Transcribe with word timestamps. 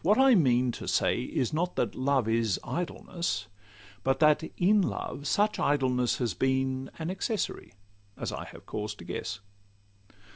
What 0.03 0.17
I 0.17 0.33
mean 0.33 0.71
To 0.71 0.87
say 0.87 1.21
is, 1.21 1.53
not 1.53 1.75
that 1.75 1.93
love 1.93 2.27
is 2.27 2.59
idleness, 2.63 3.45
But 4.03 4.17
that 4.17 4.41
in 4.57 4.81
love 4.81 5.27
such 5.27 5.59
idleness 5.59 6.17
has 6.17 6.33
been 6.33 6.89
An 6.97 7.11
accessory, 7.11 7.73
as 8.17 8.31
I 8.31 8.45
have 8.45 8.65
cause 8.65 8.95
to 8.95 9.05
guess. 9.05 9.41